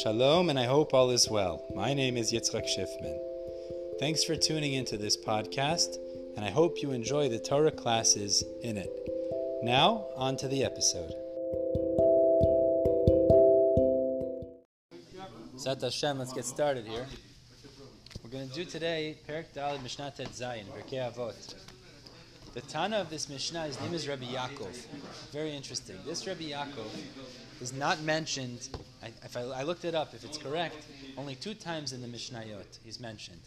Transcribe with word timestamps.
Shalom, 0.00 0.48
and 0.48 0.58
I 0.58 0.64
hope 0.64 0.94
all 0.94 1.10
is 1.10 1.28
well. 1.28 1.66
My 1.74 1.92
name 1.92 2.16
is 2.16 2.32
Yitzchak 2.32 2.64
Schiffman. 2.64 3.18
Thanks 4.00 4.24
for 4.24 4.34
tuning 4.34 4.72
into 4.72 4.96
this 4.96 5.18
podcast, 5.18 5.96
and 6.34 6.46
I 6.46 6.50
hope 6.50 6.80
you 6.80 6.92
enjoy 6.92 7.28
the 7.28 7.38
Torah 7.38 7.70
classes 7.70 8.42
in 8.62 8.78
it. 8.78 8.90
Now, 9.62 10.06
on 10.16 10.38
to 10.38 10.48
the 10.48 10.64
episode. 10.64 11.12
Zat 15.58 15.82
Hashem, 15.82 16.18
let's 16.18 16.32
get 16.32 16.46
started 16.46 16.86
here. 16.86 17.06
We're 18.24 18.30
going 18.30 18.48
to 18.48 18.54
do 18.54 18.64
today 18.64 19.18
Perik 19.28 19.52
Dalid 19.54 19.82
Mishnah 19.82 20.14
Tet 20.16 20.28
Zayin, 20.28 20.64
Pirkei 20.64 21.12
Avot. 21.12 21.54
The 22.54 22.62
Tana 22.62 22.96
of 22.96 23.10
this 23.10 23.28
Mishnah, 23.28 23.64
his 23.64 23.78
name 23.80 23.92
is 23.92 24.08
Rabbi 24.08 24.24
Yaakov. 24.24 24.86
Very 25.32 25.54
interesting. 25.54 25.96
This 26.06 26.26
Rabbi 26.26 26.44
Yaakov 26.44 26.88
is 27.60 27.74
not 27.74 28.00
mentioned. 28.00 28.70
I, 29.02 29.12
if 29.24 29.36
I, 29.36 29.40
I, 29.42 29.62
looked 29.64 29.84
it 29.84 29.94
up, 29.94 30.14
if 30.14 30.24
it's 30.24 30.38
correct, 30.38 30.76
only 31.16 31.34
two 31.34 31.54
times 31.54 31.92
in 31.92 32.02
the 32.02 32.08
Mishnayot 32.08 32.78
he's 32.84 33.00
mentioned. 33.00 33.40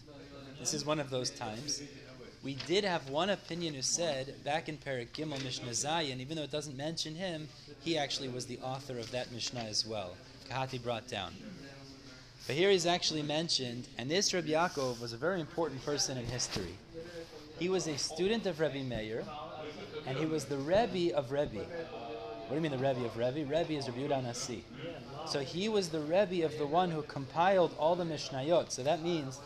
This 0.60 0.74
is 0.74 0.86
one 0.86 1.00
of 1.00 1.10
those 1.10 1.30
times. 1.30 1.82
We 2.44 2.56
did 2.68 2.84
have 2.84 3.10
one 3.10 3.32
opinion 3.32 3.74
who 3.74 3.82
said 3.82 4.36
back 4.44 4.70
in 4.70 4.78
Perik 4.78 5.12
Gimel 5.14 5.44
Mishnah 5.44 5.72
Zayin, 5.72 6.20
even 6.20 6.38
though 6.38 6.44
it 6.44 6.52
doesn't 6.52 6.78
mention 6.78 7.16
him, 7.16 7.48
he 7.84 7.98
actually 7.98 8.30
was 8.30 8.46
the 8.46 8.60
author 8.60 9.00
of 9.00 9.10
that 9.12 9.32
Mishnah 9.32 9.62
as 9.62 9.86
well. 9.86 10.16
Kahati 10.50 10.82
brought 10.82 11.08
down. 11.08 11.34
But 12.46 12.56
here 12.56 12.70
he's 12.70 12.86
actually 12.86 13.24
mentioned, 13.24 13.88
and 13.98 14.12
this 14.12 14.32
Rabbi 14.34 14.50
Yaakov 14.50 15.02
was 15.02 15.14
a 15.14 15.18
very 15.18 15.42
important 15.42 15.84
person 15.84 16.18
in 16.18 16.26
history. 16.26 16.76
He 17.58 17.70
was 17.70 17.88
a 17.88 17.98
student 17.98 18.46
of 18.46 18.60
Rebbe 18.60 18.84
Meir, 18.84 19.24
and 20.06 20.18
he 20.18 20.28
was 20.28 20.46
the 20.46 20.58
Rebbe 20.58 21.16
of 21.16 21.32
Rebbe. 21.32 21.66
What 21.66 22.50
do 22.50 22.56
you 22.56 22.62
mean 22.62 22.72
the 22.72 22.78
Rebbe 22.78 23.04
of 23.06 23.18
Rebbe? 23.18 23.50
Rebbe 23.50 23.74
is 23.74 23.90
Rabbi 23.90 24.02
Yehuda 24.02 24.24
Nasi. 24.24 24.64
So 25.28 25.40
he 25.40 25.70
was 25.70 25.90
the 25.90 26.00
Rebbe 26.00 26.46
of 26.46 26.58
the 26.58 26.68
one 26.68 26.92
who 26.92 27.02
compiled 27.04 27.76
all 27.80 27.96
the 27.96 28.04
Mishnayot. 28.04 28.72
So 28.72 28.84
that 28.84 29.02
means 29.02 29.40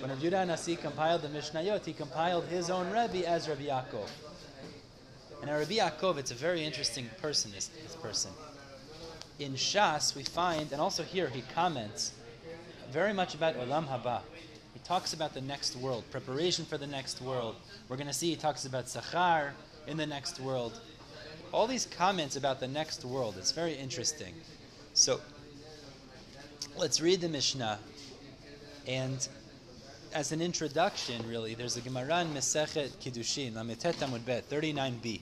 when 0.00 0.10
Yehuda 0.10 0.46
Nasi 0.46 0.76
compiled 0.76 1.22
the 1.22 1.28
Mishnayot, 1.28 1.84
he 1.84 1.92
compiled 1.92 2.44
his 2.46 2.70
own 2.70 2.86
Rebbe 2.86 3.28
as 3.28 3.48
Rabbi 3.48 3.64
Yaakov. 3.64 4.08
And 5.42 5.50
Rabbi 5.50 5.74
Yaakov, 5.74 6.18
it's 6.18 6.30
a 6.30 6.34
very 6.34 6.64
interesting 6.64 7.08
person, 7.20 7.52
this, 7.52 7.68
this 7.82 7.96
person. 7.96 8.30
In 9.38 9.54
Shas, 9.54 10.14
we 10.14 10.22
find, 10.22 10.72
and 10.72 10.80
also 10.80 11.02
here 11.02 11.28
he 11.28 11.42
comments 11.54 12.12
very 12.90 13.12
much 13.12 13.34
about 13.34 13.56
Olam 13.56 13.88
Haba 13.88 14.20
He 14.72 14.80
talks 14.84 15.12
about 15.12 15.34
the 15.34 15.40
next 15.40 15.76
world, 15.76 16.04
preparation 16.10 16.64
for 16.64 16.78
the 16.78 16.86
next 16.86 17.20
world. 17.20 17.56
We're 17.88 17.96
going 17.96 18.06
to 18.06 18.14
see 18.14 18.30
he 18.30 18.36
talks 18.36 18.64
about 18.64 18.86
Sachar 18.86 19.50
in 19.86 19.96
the 19.96 20.06
next 20.06 20.38
world. 20.38 20.80
All 21.52 21.66
these 21.66 21.86
comments 21.86 22.36
about 22.36 22.60
the 22.60 22.68
next 22.68 23.04
world, 23.04 23.34
it's 23.36 23.52
very 23.52 23.74
interesting. 23.74 24.34
So 24.94 25.20
let's 26.76 27.00
read 27.00 27.20
the 27.20 27.28
Mishnah. 27.28 27.78
And 28.86 29.26
as 30.12 30.32
an 30.32 30.40
introduction, 30.40 31.26
really, 31.28 31.54
there's 31.54 31.76
a 31.76 31.80
Gemara 31.80 32.20
in 32.20 32.34
Mesechet 32.34 32.90
Kiddushin, 33.02 33.54
Lametet 33.54 33.94
Amud 33.96 34.24
Bet, 34.24 34.48
39b. 34.48 35.20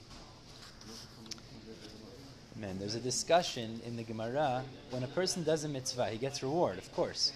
Man, 2.57 2.79
there's 2.79 2.95
a 2.95 3.01
discussion 3.01 3.81
in 3.87 3.97
the 3.97 4.03
Gemara 4.03 4.63
when 4.91 5.03
a 5.03 5.09
person 5.09 5.43
does 5.43 5.65
a 5.65 5.69
mitzvah, 5.69 6.11
he 6.11 6.19
gets 6.19 6.43
reward, 6.43 6.79
of 6.79 6.93
course 6.93 7.33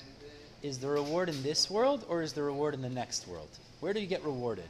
is 0.66 0.78
the 0.78 0.88
reward 0.88 1.28
in 1.28 1.42
this 1.42 1.70
world 1.70 2.04
or 2.08 2.22
is 2.22 2.32
the 2.32 2.42
reward 2.42 2.74
in 2.74 2.82
the 2.82 2.88
next 2.88 3.28
world? 3.28 3.48
Where 3.80 3.92
do 3.92 4.00
you 4.00 4.06
get 4.06 4.24
rewarded? 4.24 4.68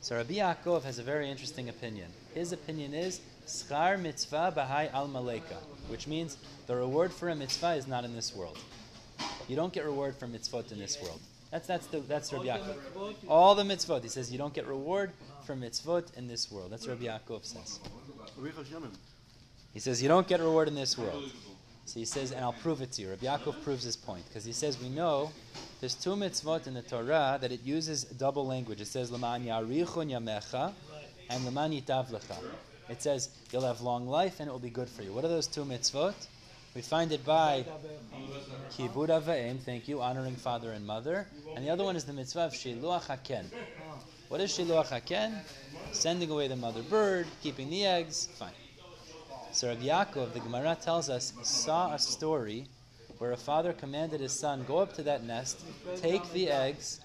So 0.00 0.16
Rabbi 0.16 0.34
Yaakov 0.34 0.84
has 0.84 0.98
a 0.98 1.02
very 1.02 1.30
interesting 1.30 1.68
opinion. 1.68 2.08
His 2.34 2.52
opinion 2.52 2.94
is 2.94 3.20
schar 3.48 4.00
mitzvah 4.00 4.52
bahai 4.56 4.92
al 4.92 5.08
maleka, 5.08 5.56
which 5.88 6.06
means 6.06 6.36
the 6.66 6.76
reward 6.76 7.12
for 7.12 7.28
a 7.28 7.34
mitzvah 7.34 7.74
is 7.74 7.86
not 7.86 8.04
in 8.04 8.14
this 8.14 8.34
world. 8.34 8.58
You 9.48 9.56
don't 9.56 9.72
get 9.72 9.84
reward 9.84 10.14
for 10.14 10.26
mitzvot 10.26 10.72
in 10.72 10.78
this 10.78 11.00
world. 11.02 11.20
That's 11.50 11.66
that's 11.66 11.86
the 11.86 12.00
that's 12.00 12.32
Rabbi 12.32 12.46
Yaakov. 12.46 13.14
All 13.28 13.54
the 13.54 13.62
mitzvot. 13.62 14.02
He 14.02 14.08
says 14.08 14.30
you 14.30 14.38
don't 14.38 14.52
get 14.52 14.66
reward 14.66 15.12
for 15.44 15.54
mitzvot 15.54 16.16
in 16.16 16.28
this 16.28 16.52
world. 16.52 16.70
That's 16.70 16.86
Rabbi 16.86 17.06
Yaakov 17.06 17.44
says. 17.44 17.80
He 19.72 19.80
says 19.80 20.02
you 20.02 20.08
don't 20.08 20.28
get 20.28 20.40
reward 20.40 20.68
in 20.68 20.74
this 20.74 20.98
world. 20.98 21.32
So 21.86 21.98
he 21.98 22.04
says, 22.04 22.32
and 22.32 22.44
I'll 22.44 22.52
prove 22.52 22.82
it 22.82 22.92
to 22.92 23.02
you. 23.02 23.08
Rabbi 23.08 23.24
Yaakov 23.24 23.62
proves 23.62 23.82
his 23.82 23.96
point 23.96 24.22
because 24.28 24.44
he 24.44 24.52
says 24.52 24.78
we 24.78 24.90
know 24.90 25.30
there's 25.80 25.94
two 25.94 26.10
mitzvot 26.10 26.66
in 26.66 26.74
the 26.74 26.82
Torah 26.82 27.38
that 27.40 27.50
it 27.50 27.62
uses 27.64 28.04
double 28.04 28.46
language. 28.46 28.82
It 28.82 28.88
says 28.88 29.10
leman 29.10 29.46
yarichun 29.46 30.10
yamecha 30.10 30.74
and 31.30 31.44
leman 31.46 31.72
yitavlecha. 31.72 32.36
It 32.88 33.02
says 33.02 33.28
you'll 33.52 33.66
have 33.66 33.80
long 33.80 34.06
life 34.06 34.40
and 34.40 34.48
it 34.48 34.52
will 34.52 34.58
be 34.58 34.70
good 34.70 34.88
for 34.88 35.02
you. 35.02 35.12
What 35.12 35.24
are 35.24 35.28
those 35.28 35.46
two 35.46 35.64
mitzvot? 35.64 36.14
We 36.74 36.82
find 36.82 37.12
it 37.12 37.24
by 37.24 37.64
kibud 38.72 39.08
avayim, 39.08 39.58
thank 39.60 39.88
you, 39.88 40.00
honoring 40.00 40.36
father 40.36 40.72
and 40.72 40.86
mother, 40.86 41.26
and 41.56 41.64
the 41.64 41.70
other 41.70 41.82
one 41.82 41.96
is 41.96 42.04
the 42.04 42.12
mitzvah 42.12 42.42
of 42.42 42.52
shiluach 42.52 43.06
haken. 43.06 43.46
What 44.28 44.40
is 44.40 44.52
shiluach 44.56 44.88
haken? 44.88 45.34
Sending 45.92 46.30
away 46.30 46.46
the 46.46 46.56
mother 46.56 46.82
bird, 46.82 47.26
keeping 47.42 47.70
the 47.70 47.84
eggs. 47.84 48.28
Fine. 48.38 48.52
So 49.52 49.68
Rabbi 49.68 49.86
Yaakov, 49.86 50.34
the 50.34 50.40
Gemara 50.40 50.76
tells 50.80 51.08
us, 51.08 51.32
saw 51.42 51.94
a 51.94 51.98
story 51.98 52.66
where 53.18 53.32
a 53.32 53.36
father 53.36 53.72
commanded 53.72 54.20
his 54.20 54.32
son, 54.32 54.64
go 54.68 54.78
up 54.78 54.92
to 54.94 55.02
that 55.02 55.24
nest, 55.24 55.64
take 55.96 56.30
the 56.32 56.50
eggs, 56.50 57.00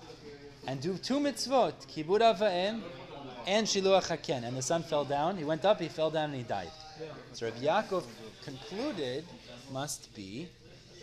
and 0.68 0.82
do 0.82 0.98
two 0.98 1.20
mitzvot, 1.20 1.88
kibud 1.88 2.20
ava'im 2.20 2.82
and 3.48 3.68
shiluach 3.68 4.16
haken. 4.16 4.44
And 4.44 4.56
the 4.58 4.62
son 4.62 4.84
fell 4.84 5.06
down. 5.06 5.38
He 5.38 5.44
went 5.44 5.66
up, 5.66 5.80
he 5.80 5.88
fell 5.88 6.10
down, 6.10 6.26
and 6.26 6.36
he 6.36 6.44
died. 6.44 6.72
So 7.34 7.48
Rabbi 7.48 7.66
Yaakov 7.66 8.04
concluded, 8.44 9.26
must 9.72 10.14
be 10.16 10.48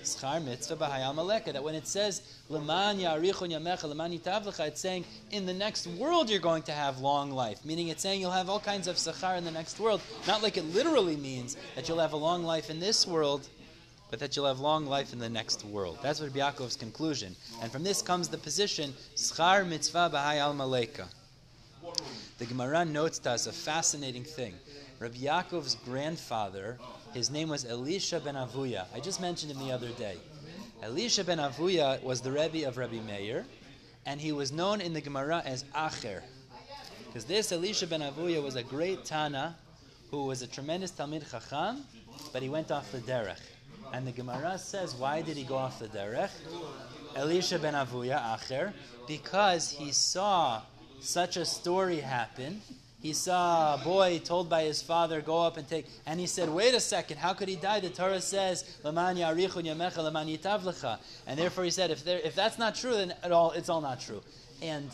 Schar 0.03 0.43
mitzvah 0.43 0.77
b'hayal 0.77 1.15
maleka. 1.15 1.53
That 1.53 1.63
when 1.63 1.75
it 1.75 1.87
says 1.87 2.23
leman 2.49 2.99
yarichon 2.99 3.53
yamecha 3.53 3.85
leman 3.85 4.19
yitavlecha, 4.19 4.69
it's 4.69 4.81
saying 4.81 5.05
in 5.31 5.45
the 5.45 5.53
next 5.53 5.87
world 5.87 6.31
you're 6.31 6.41
going 6.41 6.63
to 6.65 6.73
have 6.73 7.01
long 7.01 7.31
life. 7.31 7.65
Meaning 7.65 7.89
it's 7.89 8.03
saying 8.03 8.21
you'll 8.21 8.31
have 8.31 8.49
all 8.49 8.61
kinds 8.61 8.89
of 8.89 8.97
sachar 8.97 9.37
in 9.37 9.45
the 9.45 9.51
next 9.51 9.79
world. 9.79 10.01
Not 10.27 10.43
like 10.43 10.57
it 10.57 10.65
literally 10.65 11.17
means 11.17 11.57
that 11.75 11.89
you'll 11.89 11.99
have 11.99 12.15
a 12.15 12.17
long 12.17 12.45
life 12.45 12.71
in 12.71 12.81
this 12.81 13.07
world, 13.07 13.47
but 14.11 14.19
that 14.21 14.37
you'll 14.37 14.47
have 14.47 14.61
long 14.61 14.87
life 14.87 15.13
in 15.13 15.19
the 15.19 15.29
next 15.29 15.65
world. 15.65 15.99
That's 16.03 16.21
what 16.21 16.33
Yaakov's 16.33 16.77
conclusion. 16.77 17.37
And 17.63 17.71
from 17.71 17.85
this 17.85 18.01
comes 18.01 18.29
the 18.29 18.39
position 18.39 18.95
schar 19.17 19.69
mitzvah 19.69 20.11
b'hayal 20.13 20.57
maleka. 20.57 21.09
The 22.41 22.47
Gemara 22.47 22.87
notes 22.87 23.19
to 23.21 23.33
us 23.33 23.47
a 23.47 23.53
fascinating 23.53 24.25
thing. 24.25 24.55
Rabbi 24.99 25.19
Yaakov's 25.19 25.75
grandfather 25.85 26.79
his 27.13 27.29
name 27.29 27.51
was 27.51 27.67
Elisha 27.67 28.19
ben 28.19 28.35
Avuya. 28.35 28.87
I 28.95 29.01
just 29.01 29.21
mentioned 29.21 29.53
him 29.53 29.59
the 29.59 29.71
other 29.71 29.91
day. 29.91 30.17
Elisha 30.83 31.23
ben 31.23 31.37
Avuya 31.37 32.03
was 32.03 32.23
the 32.23 32.33
Rebbe 32.33 32.67
of 32.67 32.79
Rabbi 32.79 33.01
Meir, 33.01 33.45
and 34.07 34.19
he 34.19 34.33
was 34.33 34.53
known 34.53 34.81
in 34.81 34.95
the 34.95 35.03
Gemara 35.03 35.43
as 35.45 35.65
Acher. 35.75 36.23
Because 37.07 37.27
this 37.27 37.53
Elisha 37.53 37.87
ben 37.87 38.01
Avuya 38.01 38.43
was 38.43 38.57
a 38.57 38.63
great 38.63 39.05
Tana 39.05 39.55
who 40.11 40.25
was 40.25 40.41
a 40.41 40.47
tremendous 40.47 40.93
Talmid 40.93 41.31
Chacham, 41.31 41.85
but 42.33 42.41
he 42.41 42.49
went 42.49 42.71
off 42.71 42.91
the 42.91 43.01
derech. 43.01 43.37
And 43.93 44.07
the 44.07 44.13
Gemara 44.13 44.57
says, 44.57 44.95
why 44.95 45.21
did 45.21 45.37
he 45.37 45.45
go 45.45 45.57
off 45.57 45.79
the 45.79 45.89
derech? 45.89 46.31
Elisha 47.17 47.59
ben 47.59 47.75
Avuya, 47.75 48.19
Acher, 48.19 48.73
because 49.07 49.71
he 49.71 49.93
saw 49.93 50.63
such 51.01 51.37
a 51.37 51.45
story 51.45 52.01
happen 52.01 52.61
he 53.01 53.15
saw 53.15 53.77
a 53.77 53.79
boy 53.79 54.21
told 54.23 54.51
by 54.51 54.65
his 54.65 54.83
father, 54.83 55.23
go 55.23 55.41
up 55.41 55.57
and 55.57 55.67
take, 55.67 55.87
and 56.05 56.21
he 56.21 56.27
said, 56.27 56.51
wait 56.51 56.75
a 56.75 56.81
second, 56.81 57.17
how 57.17 57.33
could 57.33 57.49
he 57.49 57.57
die? 57.57 57.81
The 57.81 57.89
Torah 57.89 58.21
says, 58.21 58.77
yamecha. 58.85 60.99
And 61.27 61.39
therefore 61.39 61.65
he 61.65 61.71
said, 61.71 61.91
if, 61.91 62.05
there, 62.05 62.19
if 62.19 62.35
that's 62.35 62.59
not 62.59 62.75
true, 62.75 62.93
then 62.93 63.15
all, 63.33 63.53
it's 63.53 63.71
all 63.71 63.81
not 63.81 64.01
true. 64.01 64.21
And 64.61 64.91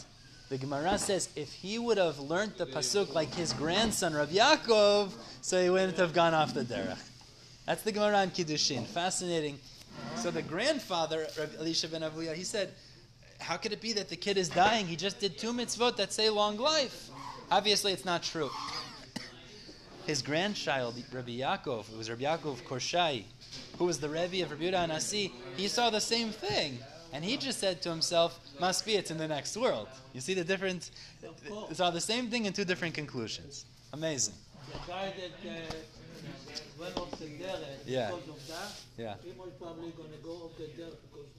the 0.50 0.58
Gemara 0.58 0.98
says, 0.98 1.30
if 1.34 1.52
he 1.52 1.80
would 1.80 1.98
have 1.98 2.20
learned 2.20 2.52
the 2.58 2.66
Pasuk 2.66 3.12
like 3.12 3.34
his 3.34 3.52
grandson, 3.52 4.14
Rav 4.14 4.28
Yaakov, 4.28 5.10
so 5.40 5.60
he 5.60 5.68
wouldn't 5.68 5.96
have 5.96 6.12
gone 6.12 6.32
off 6.32 6.54
the 6.54 6.62
derech. 6.62 7.02
That's 7.66 7.82
the 7.82 7.90
Gemara 7.90 8.22
in 8.22 8.30
Kiddushin. 8.30 8.86
Fascinating. 8.86 9.58
So 10.14 10.30
the 10.30 10.42
grandfather, 10.42 11.26
Rav 11.36 11.56
Elisha 11.58 11.88
ben 11.88 12.02
Avuya, 12.02 12.34
he 12.34 12.44
said, 12.44 12.72
how 13.40 13.56
could 13.56 13.72
it 13.72 13.80
be 13.80 13.92
that 13.94 14.08
the 14.08 14.16
kid 14.16 14.36
is 14.36 14.48
dying? 14.48 14.86
He 14.86 14.96
just 14.96 15.20
did 15.20 15.38
two 15.38 15.52
mitzvot 15.52 15.96
that 15.96 16.12
say 16.12 16.30
long 16.30 16.56
life. 16.56 17.10
Obviously, 17.50 17.92
it's 17.92 18.04
not 18.04 18.22
true. 18.22 18.50
His 20.06 20.22
grandchild, 20.22 20.94
Rabbi 21.12 21.38
Yaakov, 21.38 21.90
it 21.92 21.98
was 21.98 22.08
Rabbi 22.08 22.22
Yaakov 22.22 22.62
Korshai, 22.62 23.24
who 23.78 23.84
was 23.84 23.98
the 23.98 24.08
Rebbe 24.08 24.42
of 24.42 24.50
Rabbi 24.50 24.64
Yehuda 24.64 24.88
Nasi, 24.88 25.32
he 25.56 25.68
saw 25.68 25.90
the 25.90 26.00
same 26.00 26.30
thing. 26.30 26.78
And 27.12 27.24
he 27.24 27.36
just 27.36 27.60
said 27.60 27.82
to 27.82 27.88
himself, 27.88 28.38
must 28.60 28.84
be 28.84 28.94
it's 28.94 29.10
in 29.10 29.18
the 29.18 29.28
next 29.28 29.56
world. 29.56 29.88
You 30.12 30.20
see 30.20 30.34
the 30.34 30.44
difference? 30.44 30.90
Saw 31.72 31.90
the 31.90 32.00
same 32.00 32.28
thing 32.30 32.46
in 32.46 32.52
two 32.52 32.64
different 32.64 32.94
conclusions. 32.94 33.64
Amazing. 33.92 34.34
The 34.72 34.78
guy 34.92 35.12
that 35.16 35.50
uh, 35.50 35.60
went 36.78 36.96
off 36.96 37.10
the 37.18 37.26
derech 37.26 37.58
yeah. 37.86 38.10
because 38.10 38.28
of 38.28 38.48
that, 38.48 38.72
yeah. 38.98 39.14
he 39.24 39.32
was 39.38 39.50
probably 39.58 39.90
going 39.90 40.10
to 40.10 40.18
go 40.18 40.30
off 40.30 40.56
the 40.58 40.64
derech 40.64 40.96
because. 41.10 41.35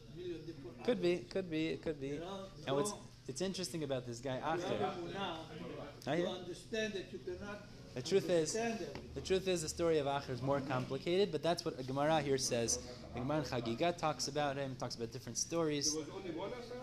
Could 0.86 1.02
be, 1.02 1.18
could 1.18 1.50
be, 1.50 1.68
it 1.68 1.82
could 1.82 2.00
be. 2.00 2.08
You 2.08 2.20
know, 2.20 2.46
and 2.66 2.76
what's 2.76 2.94
it's 3.28 3.42
interesting 3.42 3.84
about 3.84 4.08
this 4.08 4.20
guy 4.20 4.38
you 4.38 4.42
have 4.42 4.60
Acher. 4.62 6.18
You 6.18 6.28
understand 6.28 6.94
that 6.94 7.12
you 7.12 7.20
cannot 7.20 7.68
The 7.94 8.02
truth 8.02 8.30
is, 8.30 8.56
everything. 8.56 8.88
the 9.16 9.22
truth 9.22 9.48
is, 9.50 9.64
the 9.64 9.70
story 9.70 9.98
of 9.98 10.06
Acher 10.06 10.30
is 10.30 10.42
more 10.42 10.62
complicated, 10.62 11.32
but 11.32 11.44
that's 11.44 11.66
what 11.66 11.78
a 11.78 11.84
Gemara 11.84 12.22
here 12.22 12.38
says. 12.38 12.80
The 13.14 13.20
Gemara 13.20 13.40
in 13.40 13.44
Chagiga 13.44 13.98
talks 13.98 14.30
about 14.30 14.56
him, 14.56 14.76
talks 14.76 14.96
about 14.96 15.12
different 15.12 15.38
stories. 15.38 15.92
There 15.92 16.02
was 16.02 16.10
only 16.16 16.32
one 16.32 16.52
affair? 16.52 16.78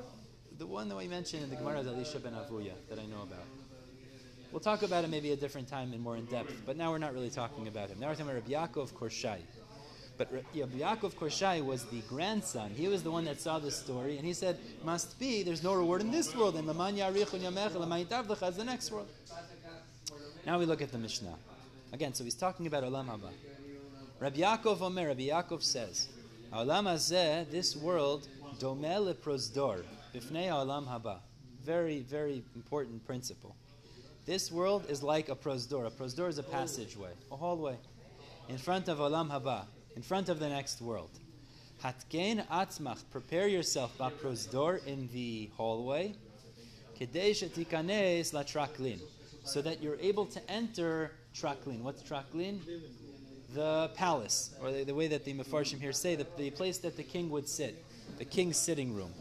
The 0.59 0.67
one 0.67 0.89
that 0.89 0.97
we 0.97 1.09
mentioned 1.09 1.43
in 1.43 1.51
the 1.51 1.57
Gemara 1.57 1.81
is 1.81 1.87
Elisha 1.87 2.21
ben 2.21 2.35
Avuya 2.35 2.75
that 2.91 2.99
I 2.99 3.07
know 3.07 3.23
about. 3.23 3.47
We'll 4.53 4.61
talk 4.61 4.83
about 4.83 5.03
it 5.03 5.11
maybe 5.11 5.33
a 5.33 5.37
different 5.37 5.67
time 5.67 5.93
and 5.93 6.01
more 6.01 6.17
in 6.17 6.27
depth, 6.27 6.53
but 6.65 6.77
now 6.77 6.93
we're 6.93 6.99
not 6.99 7.13
really 7.13 7.31
talking 7.31 7.67
about 7.67 7.89
him. 7.89 7.99
Now 7.99 8.09
we're 8.09 8.15
talking 8.15 8.31
about 8.31 8.49
Rabbi 8.49 8.73
Yaakov 8.73 8.93
Korshai. 8.93 9.39
But 10.17 10.33
Rabbi 10.33 10.79
Yaakov 10.79 11.15
Korshai 11.15 11.65
was 11.65 11.85
the 11.87 12.01
grandson. 12.03 12.71
He 12.71 12.87
was 12.87 13.03
the 13.03 13.11
one 13.11 13.25
that 13.25 13.41
saw 13.41 13.59
this 13.59 13.77
story, 13.77 14.17
and 14.17 14.25
he 14.25 14.33
said, 14.33 14.59
"Must 14.85 15.19
be 15.19 15.43
there's 15.43 15.63
no 15.63 15.75
reward 15.75 16.03
in 16.03 16.11
this 16.13 16.35
world, 16.37 16.55
and 16.57 16.67
laman 16.67 16.97
yarichun 16.97 17.43
is 18.49 18.57
the 18.57 18.65
next 18.65 18.93
world." 18.93 19.09
Now 20.47 20.59
we 20.59 20.67
look 20.67 20.83
at 20.83 20.93
the 20.93 20.99
Mishnah. 20.99 21.37
Again, 21.93 22.13
so 22.15 22.23
he's 22.23 22.35
talking 22.35 22.67
about 22.67 22.85
Olam 22.85 23.07
Haba. 23.07 23.31
Rabbi 24.21 24.39
Yaakov 24.39 24.81
Omer, 24.83 25.09
Rabbi 25.09 25.29
Yaakov 25.29 25.63
says, 25.63 26.09
Olam 26.53 26.85
Hazeh, 26.85 27.51
this 27.51 27.75
world, 27.77 28.29
domeh 28.59 29.15
leprosdor, 29.15 29.85
bifnei 30.15 30.49
Olam 30.49 30.87
Haba. 30.87 31.19
Very, 31.63 32.03
very 32.03 32.45
important 32.55 33.05
principle. 33.07 33.57
This 34.27 34.53
world 34.53 34.87
is 34.89 35.03
like 35.03 35.29
a 35.29 35.35
prosdor. 35.35 35.87
A 35.87 35.91
prosdor 35.91 36.29
is 36.29 36.39
a 36.39 36.43
passageway, 36.43 37.11
a 37.33 37.37
hallway, 37.37 37.77
in 38.49 38.59
front 38.59 38.89
of 38.89 38.99
Olam 38.99 39.31
Haba, 39.31 39.67
in 39.97 40.03
front 40.03 40.29
of 40.29 40.39
the 40.39 40.49
next 40.49 40.81
world. 40.81 41.11
Hatkein 41.83 42.47
atzmach, 42.49 43.03
prepare 43.11 43.47
yourself, 43.47 43.97
ba 43.99 44.11
prosdor, 44.23 44.85
in 44.87 45.09
the 45.13 45.51
hallway, 45.57 46.15
kedei 46.99 47.31
shetikanes 47.31 48.33
la 48.33 48.43
traklin, 48.43 49.01
so 49.45 49.61
that 49.61 49.83
you're 49.83 49.99
able 50.01 50.25
to 50.25 50.41
enter 50.51 51.13
traklin. 51.35 51.81
What's 51.81 52.03
traklin? 52.03 52.61
The 53.53 53.91
palace, 53.95 54.55
or 54.61 54.73
the, 54.73 54.85
the 54.85 54.95
way 54.95 55.07
that 55.09 55.25
the 55.25 55.35
Mefarshim 55.35 55.81
here 55.81 55.93
say, 55.93 56.17
the, 56.17 56.27
the 56.37 56.51
place 56.51 56.79
that 56.79 56.97
the 56.97 57.03
king 57.05 57.31
would 57.31 57.49
sit, 57.49 57.85
the 58.19 58.25
king's 58.25 58.57
sitting 58.57 58.95
room. 58.95 59.13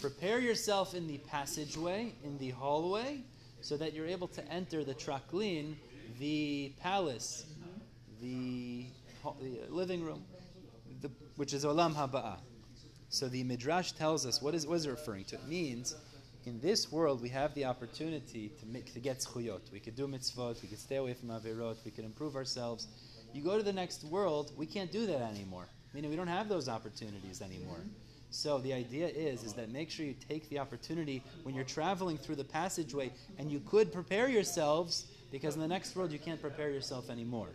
Prepare 0.00 0.40
yourself 0.40 0.94
in 0.94 1.06
the 1.06 1.18
passageway, 1.18 2.12
in 2.22 2.36
the 2.38 2.50
hallway, 2.50 3.22
so 3.60 3.76
that 3.76 3.94
you're 3.94 4.06
able 4.06 4.28
to 4.28 4.52
enter 4.52 4.84
the 4.84 4.94
traklin, 4.94 5.74
the 6.18 6.72
palace, 6.80 7.46
the, 8.20 8.86
the 9.22 9.28
uh, 9.28 9.70
living 9.70 10.02
room, 10.04 10.24
the, 11.00 11.10
which 11.36 11.52
is 11.52 11.64
olam 11.64 11.94
haba'ah. 11.94 12.38
So 13.08 13.28
the 13.28 13.42
midrash 13.44 13.92
tells 13.92 14.26
us 14.26 14.42
what 14.42 14.54
is 14.54 14.66
what 14.66 14.76
is 14.76 14.86
it 14.86 14.90
referring 14.90 15.24
to? 15.26 15.36
It 15.36 15.48
means 15.48 15.94
in 16.44 16.60
this 16.60 16.92
world 16.92 17.22
we 17.22 17.28
have 17.30 17.54
the 17.54 17.64
opportunity 17.64 18.50
to 18.60 18.66
make 18.66 18.92
to 18.94 19.00
get 19.00 19.18
zchuyot. 19.18 19.72
We 19.72 19.80
could 19.80 19.96
do 19.96 20.06
mitzvot. 20.06 20.62
We 20.62 20.68
could 20.68 20.78
stay 20.78 20.96
away 20.96 21.14
from 21.14 21.30
averot. 21.30 21.76
We 21.84 21.90
could 21.90 22.04
improve 22.04 22.36
ourselves. 22.36 22.86
You 23.32 23.42
go 23.42 23.56
to 23.56 23.62
the 23.62 23.72
next 23.72 24.04
world, 24.04 24.52
we 24.56 24.66
can't 24.66 24.90
do 24.90 25.06
that 25.06 25.20
anymore. 25.20 25.68
Meaning 25.94 26.10
we 26.10 26.16
don't 26.16 26.28
have 26.28 26.48
those 26.48 26.68
opportunities 26.68 27.40
anymore. 27.42 27.80
So 28.30 28.58
the 28.58 28.72
idea 28.72 29.08
is 29.08 29.42
is 29.42 29.54
that 29.54 29.70
make 29.70 29.90
sure 29.90 30.04
you 30.04 30.14
take 30.28 30.48
the 30.50 30.58
opportunity 30.58 31.22
when 31.44 31.54
you're 31.54 31.64
traveling 31.64 32.18
through 32.18 32.36
the 32.36 32.44
passageway, 32.44 33.10
and 33.38 33.50
you 33.50 33.60
could 33.60 33.92
prepare 33.92 34.28
yourselves 34.28 35.06
because 35.30 35.54
in 35.54 35.60
the 35.60 35.68
next 35.68 35.96
world 35.96 36.12
you 36.12 36.18
can't 36.18 36.40
prepare 36.40 36.70
yourself 36.70 37.10
anymore. 37.10 37.48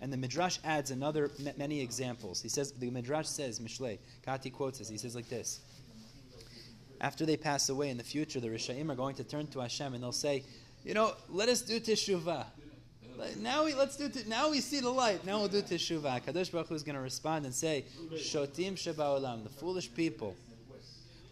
And 0.00 0.12
the 0.12 0.16
Midrash 0.16 0.58
adds 0.64 0.90
another 0.90 1.30
ma- 1.42 1.52
many 1.56 1.80
examples. 1.80 2.42
He 2.42 2.48
says 2.48 2.72
the 2.72 2.90
Midrash 2.90 3.28
says 3.28 3.60
Mishlei 3.60 3.98
Kahati 4.26 4.52
quotes 4.52 4.78
this. 4.78 4.88
He 4.88 4.98
says 4.98 5.14
like 5.14 5.28
this: 5.28 5.60
After 7.00 7.24
they 7.24 7.36
pass 7.36 7.68
away 7.68 7.88
in 7.88 7.96
the 7.96 8.04
future, 8.04 8.40
the 8.40 8.48
Rishaim 8.48 8.90
are 8.90 8.94
going 8.94 9.16
to 9.16 9.24
turn 9.24 9.46
to 9.48 9.60
Hashem 9.60 9.94
and 9.94 10.02
they'll 10.02 10.12
say, 10.12 10.44
"You 10.84 10.94
know, 10.94 11.14
let 11.30 11.48
us 11.48 11.62
do 11.62 11.80
teshuvah." 11.80 12.46
Now 13.40 13.64
we 13.64 13.74
let's 13.74 13.96
do. 13.96 14.08
T- 14.10 14.24
now 14.26 14.50
we 14.50 14.60
see 14.60 14.80
the 14.80 14.90
light. 14.90 15.24
Now 15.24 15.38
we'll 15.38 15.48
do 15.48 15.62
teshuvah. 15.62 16.22
Kadosh 16.24 16.52
Baruch 16.52 16.68
Hu 16.68 16.74
is 16.74 16.82
going 16.82 16.96
to 16.96 17.00
respond 17.00 17.46
and 17.46 17.54
say, 17.54 17.84
"Shotim 18.12 18.76
sheba 18.76 19.40
the 19.42 19.48
foolish 19.48 19.92
people." 19.94 20.36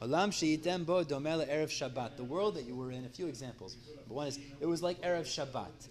Olam 0.01 0.31
sheyitem 0.31 0.85
bo 0.85 1.05
domela 1.05 1.49
erev 1.49 1.69
Shabbat. 1.69 2.17
The 2.17 2.25
world 2.25 2.57
that 2.57 2.65
you 2.65 2.75
were 2.75 2.91
in. 2.91 3.05
A 3.05 3.09
few 3.09 3.27
examples. 3.27 3.77
One 4.09 4.29
is 4.29 4.39
it 4.61 4.67
was 4.67 4.83
like 4.83 5.01
erev 5.03 5.23
Shabbat, 5.23 5.89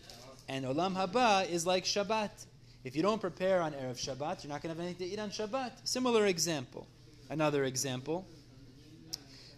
and 0.49 0.65
olam 0.65 0.95
haba 0.95 1.49
is 1.49 1.65
like 1.65 1.83
Shabbat. 1.83 2.45
If 2.83 2.97
you 2.97 3.01
don't 3.01 3.21
prepare 3.21 3.61
on 3.61 3.71
erev 3.71 3.95
Shabbat, 3.95 4.43
you're 4.43 4.51
not 4.51 4.61
going 4.61 4.75
to 4.75 4.79
have 4.79 4.79
anything 4.79 5.07
to 5.07 5.13
eat 5.13 5.19
on 5.19 5.29
Shabbat. 5.29 5.71
Similar 5.85 6.25
example. 6.25 6.85
Another 7.29 7.63
example. 7.63 8.25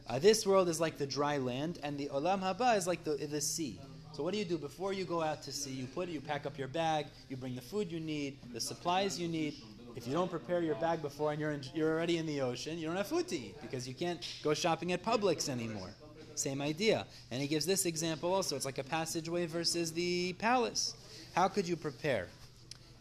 Uh, 0.07 0.19
this 0.19 0.45
world 0.45 0.69
is 0.69 0.79
like 0.79 0.99
the 0.99 1.07
dry 1.07 1.37
land, 1.37 1.79
and 1.81 1.97
the 1.97 2.07
olam 2.13 2.39
haba 2.39 2.77
is 2.77 2.85
like 2.85 3.03
the, 3.03 3.15
the 3.15 3.41
sea. 3.41 3.79
So 4.13 4.21
what 4.23 4.33
do 4.33 4.39
you 4.39 4.45
do 4.45 4.59
before 4.59 4.93
you 4.93 5.03
go 5.03 5.23
out 5.23 5.41
to 5.43 5.51
sea? 5.51 5.71
You 5.71 5.87
put 5.87 6.07
you 6.07 6.21
pack 6.21 6.45
up 6.45 6.57
your 6.57 6.67
bag, 6.67 7.07
you 7.27 7.35
bring 7.35 7.55
the 7.55 7.61
food 7.61 7.91
you 7.91 7.99
need, 7.99 8.37
the 8.53 8.61
supplies 8.61 9.19
you 9.19 9.27
need. 9.27 9.55
If 9.95 10.07
you 10.07 10.13
don't 10.13 10.29
prepare 10.29 10.61
your 10.61 10.75
bag 10.75 11.01
before 11.01 11.31
and 11.31 11.41
you're 11.41 11.51
in, 11.51 11.61
you're 11.73 11.91
already 11.91 12.17
in 12.17 12.27
the 12.27 12.41
ocean, 12.41 12.77
you 12.77 12.85
don't 12.85 12.95
have 12.95 13.07
food 13.07 13.27
to 13.29 13.35
eat 13.35 13.59
because 13.61 13.87
you 13.87 13.95
can't 13.95 14.25
go 14.43 14.53
shopping 14.53 14.91
at 14.91 15.03
Publix 15.03 15.49
anymore. 15.49 15.89
Same 16.35 16.61
idea. 16.61 17.07
And 17.31 17.41
he 17.41 17.47
gives 17.47 17.65
this 17.65 17.85
example 17.85 18.33
also. 18.33 18.55
It's 18.55 18.65
like 18.65 18.77
a 18.77 18.83
passageway 18.83 19.47
versus 19.47 19.91
the 19.91 20.33
palace. 20.33 20.93
How 21.33 21.47
could 21.47 21.67
you 21.67 21.75
prepare? 21.75 22.27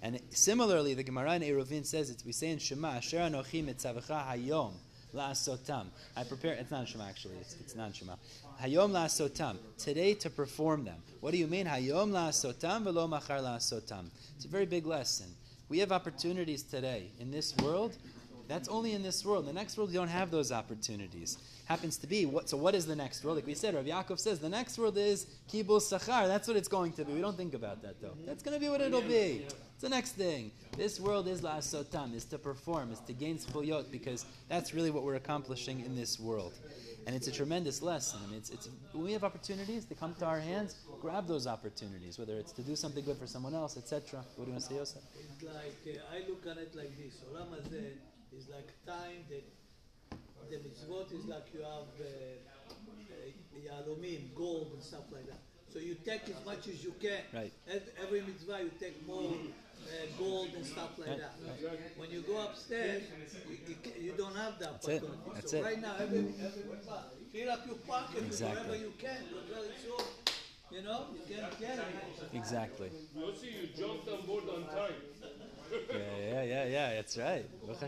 And 0.04 0.20
similarly, 0.28 0.92
the 0.92 1.02
Gemara 1.02 1.36
in 1.36 1.42
Eruvin 1.42 1.86
says 1.86 2.10
it. 2.10 2.22
We 2.26 2.32
say 2.32 2.50
in 2.50 2.58
Shema, 2.58 2.96
"Asher 2.96 3.16
anochi 3.16 3.64
mitzavecha 3.64 4.28
hayom 4.28 4.74
la'asotam." 5.14 5.86
I 6.14 6.24
prepare. 6.24 6.52
It's 6.52 6.70
not 6.70 6.86
Shema 6.86 7.08
actually. 7.08 7.36
It's, 7.40 7.56
it's 7.58 7.74
not 7.74 7.96
Shema. 7.96 8.16
Hayom 8.60 8.90
la'asotam. 8.90 9.56
Today 9.78 10.12
to 10.12 10.28
perform 10.28 10.84
them. 10.84 10.98
What 11.20 11.30
do 11.30 11.38
you 11.38 11.46
mean? 11.46 11.64
Hayom 11.64 12.10
la'asotam 12.10 12.84
velo 12.84 13.08
machar 13.08 13.38
la'asotam. 13.38 14.10
It's 14.36 14.44
a 14.44 14.48
very 14.48 14.66
big 14.66 14.84
lesson. 14.84 15.28
We 15.70 15.78
have 15.78 15.90
opportunities 15.90 16.62
today 16.62 17.08
in 17.18 17.30
this 17.30 17.56
world. 17.56 17.96
That's 18.48 18.68
only 18.68 18.92
in 18.92 19.02
this 19.02 19.24
world. 19.24 19.48
In 19.48 19.54
the 19.54 19.60
next 19.60 19.76
world, 19.76 19.90
you 19.90 19.98
don't 19.98 20.08
have 20.08 20.30
those 20.30 20.52
opportunities. 20.52 21.38
Happens 21.66 21.96
to 21.98 22.06
be 22.06 22.26
what? 22.26 22.48
So, 22.48 22.56
what 22.56 22.74
is 22.74 22.86
the 22.86 22.96
next 22.96 23.24
world? 23.24 23.36
Like 23.36 23.46
we 23.46 23.54
said, 23.54 23.74
Rabbi 23.74 23.88
Yaakov 23.88 24.18
says 24.20 24.38
the 24.38 24.48
next 24.48 24.78
world 24.78 24.98
is 24.98 25.26
kibul 25.50 25.80
sachar. 25.80 26.26
That's 26.26 26.46
what 26.46 26.56
it's 26.56 26.68
going 26.68 26.92
to 26.92 27.04
be. 27.04 27.12
We 27.14 27.20
don't 27.20 27.36
think 27.36 27.54
about 27.54 27.82
that 27.82 28.00
though. 28.02 28.16
That's 28.26 28.42
going 28.42 28.54
to 28.54 28.60
be 28.60 28.68
what 28.68 28.80
it'll 28.80 29.00
be. 29.00 29.46
It's 29.74 29.82
the 29.82 29.88
next 29.88 30.12
thing. 30.12 30.50
This 30.76 31.00
world 31.00 31.26
is 31.26 31.40
la'asotam, 31.40 32.14
is 32.14 32.24
to 32.26 32.38
perform, 32.38 32.92
is 32.92 33.00
to 33.00 33.12
gain 33.12 33.38
zchuyot, 33.38 33.90
because 33.90 34.24
that's 34.48 34.74
really 34.74 34.90
what 34.90 35.04
we're 35.04 35.16
accomplishing 35.16 35.80
in 35.80 35.96
this 35.96 36.20
world. 36.20 36.52
And 37.06 37.14
it's 37.14 37.28
a 37.28 37.32
tremendous 37.32 37.82
lesson. 37.82 38.20
I 38.24 38.28
mean, 38.28 38.38
it's, 38.38 38.50
it's, 38.50 38.68
we 38.94 39.12
have 39.12 39.24
opportunities 39.24 39.84
to 39.86 39.94
come 39.94 40.14
to 40.20 40.24
our 40.26 40.40
hands, 40.40 40.76
grab 41.00 41.26
those 41.26 41.46
opportunities, 41.46 42.18
whether 42.18 42.38
it's 42.38 42.52
to 42.52 42.62
do 42.62 42.76
something 42.76 43.04
good 43.04 43.18
for 43.18 43.26
someone 43.26 43.54
else, 43.54 43.76
etc. 43.76 44.24
What 44.36 44.44
do 44.44 44.50
you 44.50 44.52
want 44.52 44.62
to 44.62 44.70
say, 44.70 44.76
Yosef? 44.76 45.02
It's 45.14 45.42
like, 45.42 45.96
uh, 45.96 46.16
I 46.16 46.28
look 46.28 46.46
at 46.46 46.56
it 46.56 46.74
like 46.74 46.96
this. 46.96 47.14
Olam 48.34 48.38
Hazeh 48.38 48.38
is 48.38 48.48
like 48.48 48.68
time 48.86 49.24
that 49.28 49.44
the 50.50 50.56
mitzvot 50.56 51.12
is 51.12 51.24
like 51.26 51.46
you 51.54 51.60
have 51.60 51.88
uh, 52.00 52.04
uh, 52.70 53.58
yahalomim, 53.58 54.34
gold 54.34 54.70
and 54.74 54.82
stuff 54.82 55.04
like 55.12 55.26
that. 55.26 55.38
So 55.72 55.78
you 55.80 55.96
take 56.04 56.22
as 56.28 56.44
much 56.44 56.68
as 56.68 56.84
you 56.84 56.94
can. 57.00 57.22
Right. 57.32 57.52
Every 58.00 58.20
mitzvah 58.22 58.60
you 58.62 58.70
take 58.78 59.06
more 59.06 59.32
uh, 59.32 60.06
gold 60.18 60.50
and 60.54 60.64
stuff 60.64 60.98
like 60.98 61.08
Right, 61.08 61.20
that. 61.20 61.98
When 61.98 62.10
you 62.10 62.20
go 62.22 62.42
upstairs, 62.44 63.02
you, 63.48 63.58
you, 63.74 63.76
you 64.00 64.12
don't 64.12 64.36
have 64.36 64.58
that 64.60 64.80
That's 64.82 64.88
it. 64.88 65.02
opportunity. 65.02 65.30
That's 65.34 65.50
so 65.50 65.56
it. 65.58 65.64
right 65.64 65.80
now, 65.80 65.94
every, 65.98 66.18
every 66.18 66.64
mitzvah, 66.70 67.04
fill 67.32 67.50
up 67.50 67.66
your 67.66 67.76
pocket 67.76 68.16
with 68.16 68.26
Exactly. 68.26 68.56
whatever 68.56 68.76
you 68.76 68.92
can. 68.98 69.16
Because 69.28 69.66
very 69.66 69.78
soon, 69.82 70.06
you 70.70 70.82
know, 70.82 71.06
you 71.14 71.34
can 71.34 71.44
get 71.60 71.78
it. 71.78 72.34
Exactly. 72.34 72.90
Yossi, 73.18 73.52
you 73.60 73.68
jumped 73.76 74.08
on 74.08 74.26
board 74.26 74.44
on 74.48 74.64
time. 74.66 74.94
Yeah, 75.90 75.98
yeah, 76.18 76.42
yeah, 76.44 76.64
yeah. 76.66 76.94
That's 76.94 77.16
right. 77.18 77.44
Baruch 77.66 77.82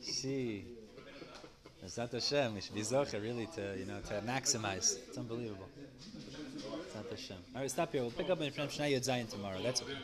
See, 0.00 0.64
Bezat 1.84 2.12
Hashem, 2.12 2.54
we 2.54 2.60
should 2.60 2.74
be 2.74 2.82
zocher 2.82 3.22
really 3.22 3.46
to 3.56 3.76
you 3.78 3.86
know 3.86 4.00
to 4.08 4.20
maximize. 4.26 4.98
It's 5.08 5.18
unbelievable. 5.18 5.68
Bezat 6.56 7.10
Hashem. 7.10 7.36
All 7.54 7.62
right, 7.62 7.70
stop 7.70 7.92
here. 7.92 8.02
We'll 8.02 8.10
pick 8.10 8.30
up 8.30 8.40
in 8.40 8.52
Shnei 8.52 8.92
Yud 8.92 9.06
Zayin 9.06 9.28
tomorrow. 9.28 9.58
That's. 9.62 9.82